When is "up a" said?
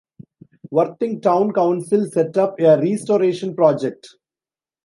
2.35-2.75